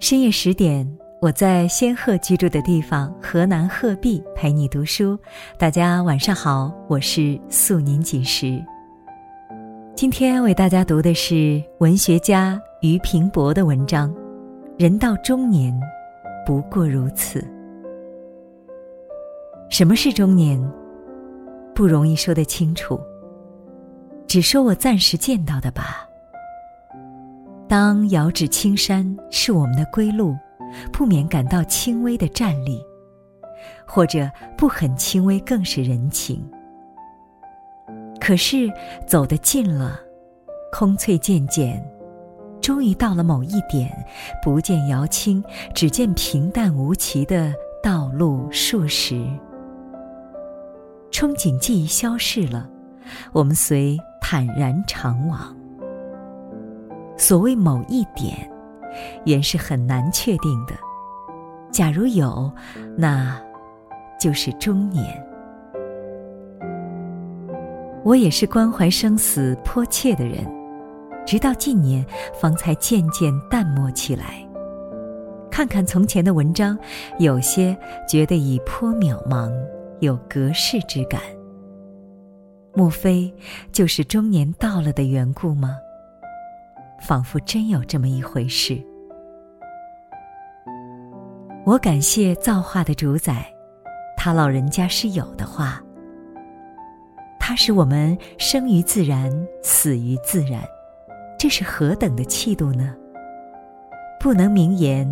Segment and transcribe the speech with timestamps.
[0.00, 5.16] 深夜十点，我在仙鹤居住的地方河南鹤壁陪你读书。
[5.58, 8.58] 大家晚上好，我是素年锦时。
[9.94, 14.10] 今天为大家读的是文学家俞平伯的文章
[14.78, 15.78] 《人到中年，
[16.46, 17.38] 不过如此》。
[19.68, 20.58] 什么是中年？
[21.74, 22.98] 不容易说得清楚，
[24.26, 26.06] 只说我暂时见到的吧。
[27.70, 30.36] 当遥指青山是我们的归路，
[30.92, 32.84] 不免感到轻微的站立，
[33.86, 36.44] 或者不很轻微更是人情。
[38.20, 38.68] 可是
[39.06, 40.00] 走得近了，
[40.72, 41.80] 空翠渐渐，
[42.60, 43.88] 终于到了某一点，
[44.42, 45.40] 不见遥青，
[45.72, 49.14] 只见平淡无奇的道路数十。
[51.12, 52.68] 憧憬记忆消逝了，
[53.30, 55.59] 我们随坦然长往。
[57.20, 58.34] 所谓某一点，
[59.26, 60.72] 原是很难确定的。
[61.70, 62.50] 假如有，
[62.96, 63.38] 那
[64.18, 65.04] 就是中年。
[68.02, 70.38] 我也是关怀生死迫切的人，
[71.26, 72.02] 直到近年
[72.40, 74.42] 方才渐渐淡漠起来。
[75.50, 76.76] 看看从前的文章，
[77.18, 77.76] 有些
[78.08, 79.52] 觉得已颇渺茫，
[80.00, 81.20] 有隔世之感。
[82.74, 83.30] 莫非
[83.72, 85.76] 就是中年到了的缘故吗？
[87.00, 88.80] 仿佛真有这么一回事。
[91.64, 93.46] 我感谢造化的主宰，
[94.16, 95.82] 他老人家是有的话。
[97.38, 99.30] 他使我们生于自然，
[99.62, 100.62] 死于自然，
[101.38, 102.94] 这是何等的气度呢？
[104.20, 105.10] 不能明言，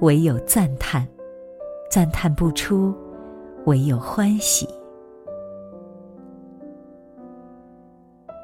[0.00, 1.04] 唯有赞叹；
[1.90, 2.94] 赞叹不出，
[3.66, 4.68] 唯有欢喜。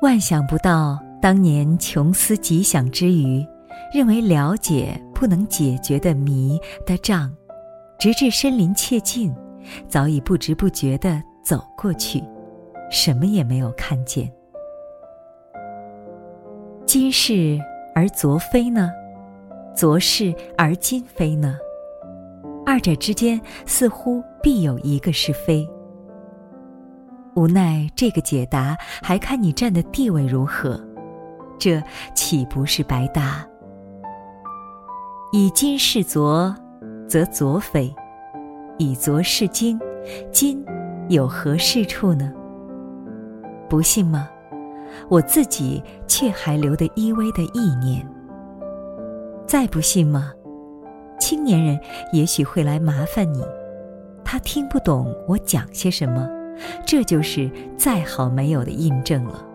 [0.03, 0.99] 万想不到。
[1.21, 3.45] 当年穷思极想之余，
[3.93, 7.35] 认为了解不能解决的谜的障，
[7.99, 9.35] 直至身临切近，
[9.89, 12.23] 早已不知不觉地走过去，
[12.91, 14.31] 什么也没有看见。
[16.85, 17.59] 今是
[17.95, 18.91] 而昨非呢？
[19.75, 21.59] 昨是而今非呢？
[22.65, 25.69] 二者之间似乎必有一个是非。
[27.35, 30.81] 无奈这个解答还看你站的地位如何。
[31.59, 31.83] 这
[32.15, 33.47] 岂不是白搭？
[35.33, 36.55] 以今视昨，
[37.09, 37.93] 则昨非；
[38.79, 39.79] 以昨是今，
[40.33, 40.65] 今
[41.09, 42.33] 有何是处呢？
[43.69, 44.29] 不信吗？
[45.09, 48.07] 我自己却还留得依偎的意念。
[49.47, 50.33] 再不信吗？
[51.19, 51.79] 青年人
[52.13, 53.45] 也许会来麻烦你，
[54.25, 56.29] 他听不懂我讲些什么，
[56.87, 59.46] 这就是再好没有的印证了。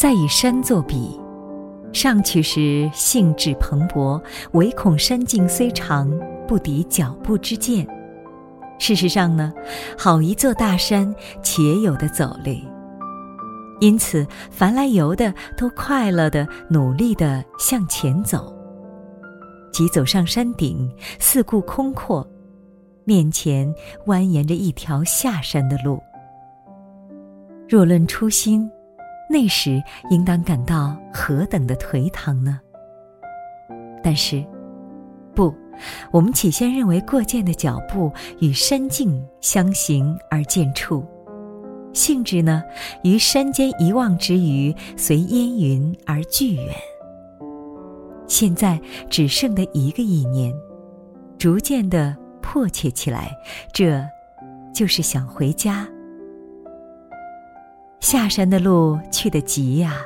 [0.00, 1.20] 再以山作比，
[1.92, 4.18] 上去时兴致蓬勃，
[4.52, 6.10] 唯恐山径虽长，
[6.48, 7.86] 不敌脚步之健。
[8.78, 9.52] 事实上呢，
[9.98, 12.66] 好一座大山，且有的走累。
[13.78, 18.50] 因此，凡来游的都快乐的、努力的向前走。
[19.70, 22.26] 即走上山顶，四顾空阔，
[23.04, 23.70] 面前
[24.06, 26.00] 蜿蜒着一条下山的路。
[27.68, 28.66] 若论初心。
[29.30, 29.80] 那时
[30.10, 32.60] 应当感到何等的颓唐呢？
[34.02, 34.44] 但是，
[35.36, 35.54] 不，
[36.10, 41.06] 我们起先认为过涧的脚步与山径相形而见处，
[41.92, 42.60] 性质呢，
[43.04, 46.74] 于山间一望之余，随烟云而俱远。
[48.26, 50.52] 现在只剩的一个意念，
[51.38, 53.30] 逐渐的迫切起来，
[53.72, 54.04] 这，
[54.74, 55.86] 就是想回家。
[58.00, 60.02] 下山的路去得急呀，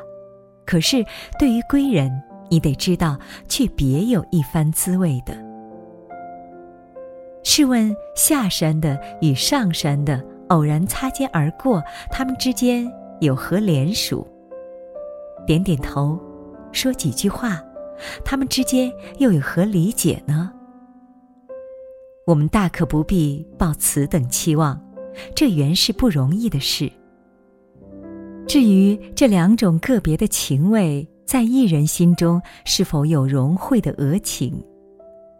[0.66, 1.04] 可是
[1.38, 2.10] 对于归人，
[2.50, 3.18] 你得知道，
[3.48, 5.34] 却别有一番滋味的。
[7.44, 12.90] 试问下山的与上山的偶然擦肩而过，他们之间
[13.20, 14.26] 有何联属？
[15.46, 16.18] 点点头，
[16.72, 17.62] 说几句话，
[18.24, 20.52] 他们之间又有何理解呢？
[22.26, 24.82] 我们大可不必抱此等期望，
[25.34, 26.90] 这原是不容易的事。
[28.54, 34.64] 至于这两种个别的情味，在一人心中是否有融汇的额情，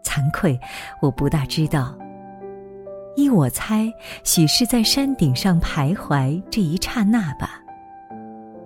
[0.03, 0.59] 惭愧，
[1.01, 1.97] 我不大知道。
[3.15, 3.89] 依我猜，
[4.25, 7.63] 许是在山顶上徘徊这一刹那吧。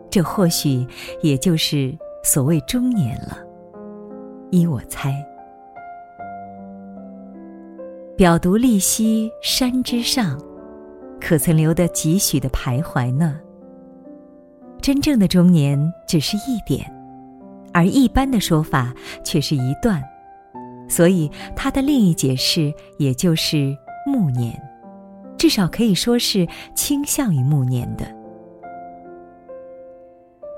[0.10, 0.84] 这或许
[1.22, 3.38] 也就是所谓中年了。
[4.50, 5.14] 依我猜，
[8.18, 10.42] 表读立兮山之上，
[11.22, 13.40] 可曾留得几许的徘徊呢？
[14.90, 16.92] 真正的中年只是一点，
[17.72, 18.92] 而一般的说法
[19.24, 20.04] 却是一段，
[20.88, 24.60] 所以它的另一解释也就是暮年，
[25.38, 28.12] 至少可以说是倾向于暮年的。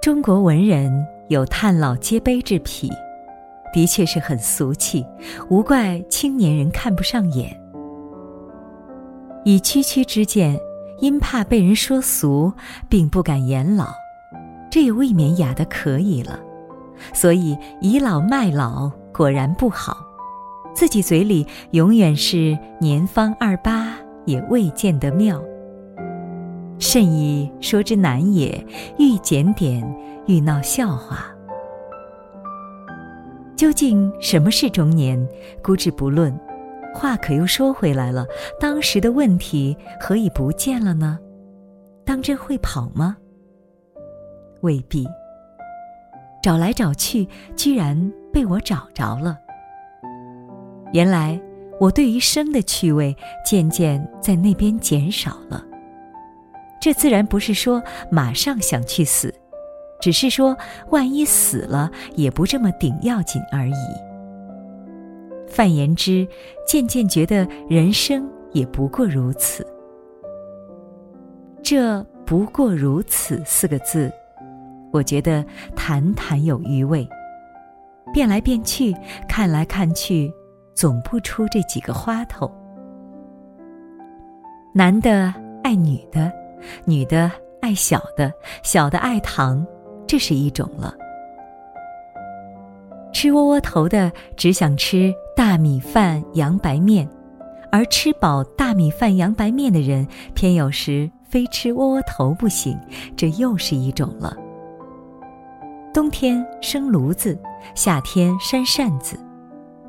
[0.01, 2.89] 中国文人有叹老皆悲之癖，
[3.73, 5.05] 的确是很俗气，
[5.49, 7.53] 无怪青年人看不上眼。
[9.43, 10.57] 以区区之见，
[11.01, 12.53] 因怕被人说俗，
[12.87, 13.93] 并不敢言老，
[14.71, 16.39] 这也未免雅的可以了。
[17.13, 19.97] 所以倚老卖老果然不好，
[20.73, 23.95] 自己嘴里永远是年方二八
[24.25, 25.39] 也未见得妙。
[26.79, 28.65] 甚以说之难也，
[28.97, 29.83] 愈检点
[30.25, 31.25] 愈闹笑话。
[33.55, 35.27] 究竟什么是中年？
[35.63, 36.35] 姑置不论。
[36.93, 38.25] 话可又说回来了，
[38.59, 41.17] 当时的问题何以不见了呢？
[42.03, 43.15] 当真会跑吗？
[44.61, 45.07] 未必。
[46.41, 49.37] 找来找去，居然被我找着了。
[50.91, 51.39] 原来
[51.79, 53.15] 我对于生的趣味
[53.45, 55.63] 渐渐在那边减少了。
[56.81, 59.31] 这自然不是说马上想去死，
[59.99, 60.57] 只是说
[60.89, 63.73] 万一死了也不这么顶要紧而已。
[65.47, 66.27] 泛言之，
[66.65, 69.63] 渐渐觉得人生也不过如此。
[71.61, 74.11] 这“不过如此”四个字。
[74.91, 75.43] 我觉得
[75.75, 77.07] 谈谈有余味，
[78.13, 78.93] 变来变去，
[79.27, 80.31] 看来看去，
[80.75, 82.51] 总不出这几个花头。
[84.73, 85.33] 男的
[85.63, 86.31] 爱女的，
[86.85, 88.31] 女的爱小的，
[88.63, 89.65] 小的爱糖，
[90.07, 90.93] 这是一种了。
[93.13, 97.07] 吃窝窝头的只想吃大米饭、洋白面，
[97.71, 102.79] 而吃饱大米饭、洋白面的人，偏有时非吃窝窝头不行，
[103.17, 104.35] 这又是一种了。
[105.93, 107.37] 冬天生炉子，
[107.75, 109.19] 夏天扇扇子，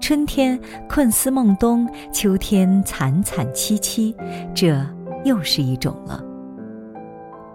[0.00, 0.58] 春天
[0.88, 4.14] 困思梦冬，秋天惨惨戚戚，
[4.52, 4.84] 这
[5.24, 6.20] 又是一种了。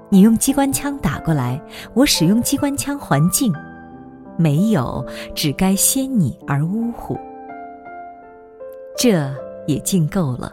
[0.09, 1.61] 你用机关枪打过来，
[1.93, 3.53] 我使用机关枪还敬，
[4.37, 5.05] 没有，
[5.35, 7.17] 只该先你而呜呼。
[8.97, 9.29] 这
[9.67, 10.49] 也尽够了。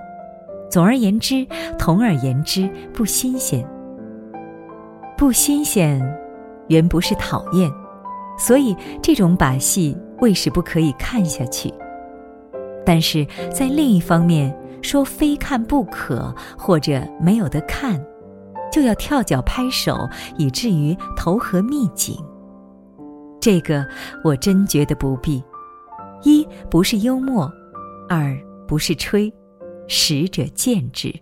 [0.69, 1.47] 总而言之，
[1.79, 3.65] 同而言之，不新鲜。
[5.17, 6.03] 不新鲜，
[6.67, 7.71] 原不是讨厌。
[8.37, 11.73] 所以这种把戏为什不可以看下去？
[12.85, 17.99] 但是在另一方面说非看不可，或者没有得看，
[18.71, 22.17] 就要跳脚拍手，以至于投河觅井。
[23.41, 23.87] 这个
[24.23, 25.43] 我真觉得不必。
[26.23, 27.51] 一不是幽默，
[28.09, 28.35] 二
[28.67, 29.31] 不是吹，
[29.87, 31.15] 使者见之。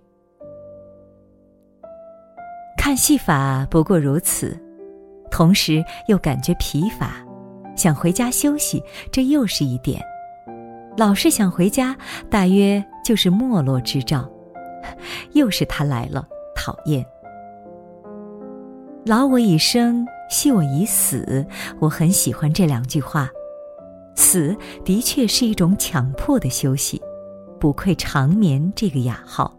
[2.79, 4.56] 看戏法不过如此。
[5.32, 7.17] 同时又感觉疲乏，
[7.75, 10.00] 想回家休息，这又是一点。
[10.96, 11.96] 老是想回家，
[12.31, 14.31] 大约就是没落之兆。
[15.32, 17.05] 又是他来了，讨厌。
[19.06, 21.44] 劳我以生，惜我以死。
[21.81, 23.28] 我很喜欢这两句话。
[24.14, 24.55] 死
[24.85, 27.00] 的确是一种强迫的休息，
[27.58, 29.56] 不愧长眠这个雅号。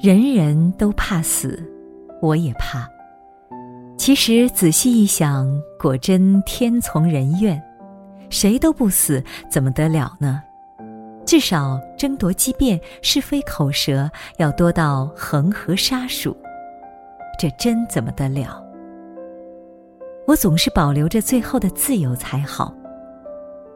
[0.00, 1.60] 人人都怕死，
[2.22, 2.88] 我也怕。
[3.98, 7.60] 其实仔细一想，果真天从人愿，
[8.30, 10.40] 谁都不死，怎么得了呢？
[11.26, 16.34] 至少争夺激辩、是非口舌要多到恒河沙数，
[17.38, 18.64] 这真怎么得了？
[20.26, 22.74] 我总是保留着最后的自由才好。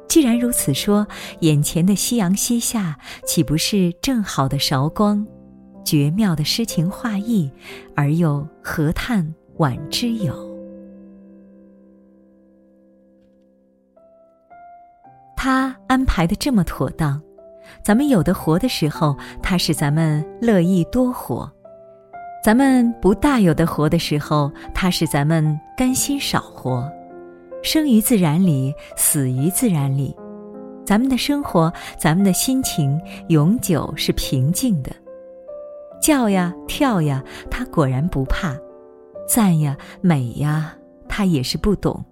[0.08, 1.06] 既然如此说，
[1.40, 5.26] 眼前的夕阳西下，岂不是正好的韶光，
[5.84, 7.50] 绝妙的诗情画意，
[7.94, 9.34] 而又何叹？
[9.58, 10.34] 晚之友，
[15.36, 17.20] 他安排的这么妥当，
[17.82, 21.46] 咱们有的活的时候，他使咱们乐意多活；
[22.42, 26.90] 咱们不大有的活的时候，他使咱们甘心少活。
[27.62, 30.16] 生于自然里，死于自然里，
[30.84, 34.90] 咱们的生活，咱们的心情，永久是平静的。
[36.00, 38.56] 叫呀跳呀，他果然不怕。
[39.26, 40.74] 赞呀，美呀，
[41.08, 42.04] 他也是不懂。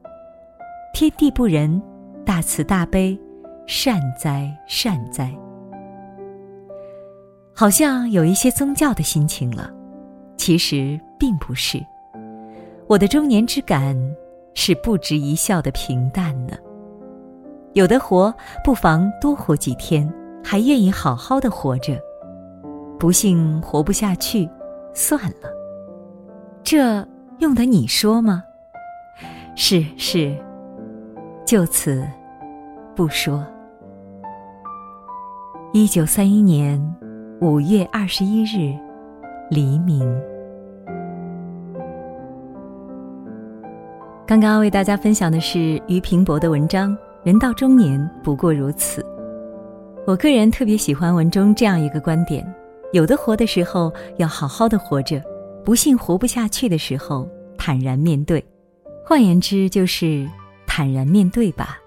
[0.94, 1.80] 天地不仁，
[2.24, 3.18] 大慈大悲，
[3.66, 5.30] 善哉善哉。
[7.54, 9.70] 好像有一些宗教的心情了，
[10.36, 11.78] 其实并不是。
[12.86, 13.94] 我的中年之感
[14.54, 16.56] 是不值一笑的平淡呢。
[17.74, 20.10] 有的活，不妨多活几天，
[20.42, 22.00] 还愿意好好的活着。
[22.98, 24.48] 不幸活不下去，
[24.92, 25.59] 算了。
[26.72, 27.04] 这
[27.40, 28.44] 用得你说吗？
[29.56, 30.32] 是是，
[31.44, 32.06] 就此
[32.94, 33.44] 不说。
[35.72, 36.80] 一九三一年
[37.40, 38.72] 五月二十一日
[39.50, 40.08] 黎明。
[44.24, 49.02] 刚刚为大家分享的是俞平伯的文章《人到中年不过如此》。
[50.06, 52.46] 我个人特别喜欢文中这样一个观点：
[52.92, 55.20] 有的活的时候要好好的活着，
[55.64, 58.44] 不幸活不下去的时候坦然面对。
[59.04, 60.28] 换言之，就是
[60.66, 61.78] 坦然面对吧。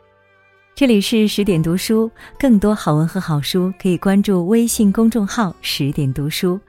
[0.75, 6.59] 这里是十点读书，更多好文和好书可以关注微信公众号“十点读书”。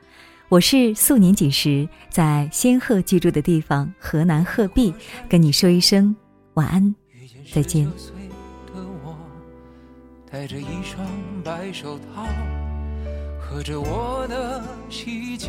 [0.49, 4.95] 我是素年锦时，在仙鹤居住的地方河南鹤壁，
[5.29, 6.15] 跟你说一声
[6.55, 6.95] 晚安，
[7.53, 7.91] 再见。
[10.31, 11.07] 戴着一双
[11.43, 12.27] 白手套，
[13.41, 15.49] 喝着我的喜酒，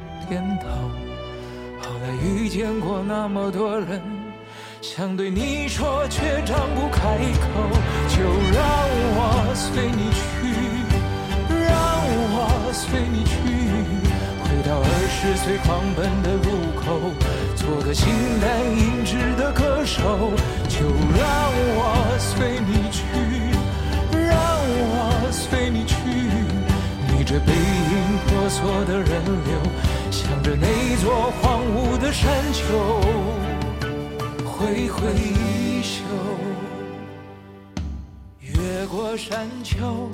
[0.31, 0.65] 点头。
[1.81, 4.01] 后来遇见过那么多人。
[4.81, 7.51] 想对你说，却张不开口，
[8.07, 8.23] 就
[8.55, 8.63] 让
[9.13, 10.23] 我随你去，
[11.51, 11.75] 让
[12.31, 13.35] 我随你去，
[14.39, 16.47] 回到二十岁狂奔的路
[16.79, 17.11] 口，
[17.57, 18.07] 做个形
[18.39, 19.99] 单影只的歌手，
[20.69, 20.87] 就
[21.19, 21.27] 让
[21.75, 23.03] 我随你去，
[24.15, 24.31] 让
[24.87, 25.93] 我随你去，
[27.13, 29.11] 逆着背影婆娑的人
[29.45, 29.60] 流，
[31.29, 33.01] 荒芜的山丘。
[34.43, 36.03] 挥挥衣袖，
[38.39, 40.07] 越过山丘，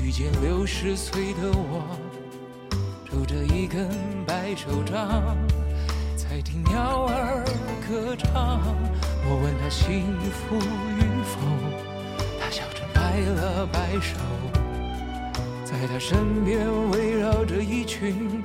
[0.00, 1.82] 遇见六十岁的我，
[3.04, 3.90] 拄着一根
[4.24, 5.36] 白手杖，
[6.16, 7.44] 在听鸟儿
[7.88, 8.62] 歌唱。
[9.28, 11.40] 我问他幸福与否，
[12.40, 14.16] 他笑着摆了摆手，
[15.64, 18.40] 在他身边围绕着一群。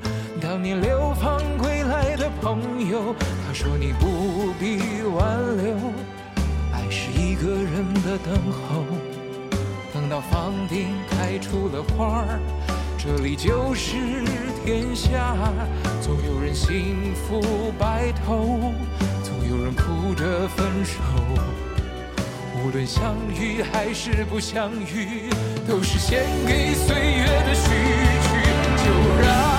[0.51, 3.15] 当年流放归来的朋友，
[3.47, 5.77] 他说你不必挽留，
[6.73, 8.83] 爱是一个人的等候。
[9.93, 12.39] 等到房顶开出了花儿，
[12.97, 13.95] 这里就是
[14.65, 15.37] 天下。
[16.01, 18.73] 总有人幸福白头，
[19.23, 20.99] 总有人哭着分手。
[22.61, 25.29] 无论相遇还是不相遇，
[25.65, 27.69] 都是献给岁月的序
[28.21, 28.83] 曲。
[28.83, 29.50] 就让。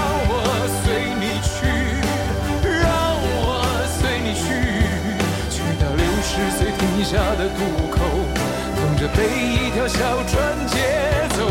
[7.02, 7.98] 下的渡口，
[8.76, 10.78] 等着被一条小船接
[11.36, 11.50] 走，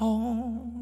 [0.00, 0.79] ？home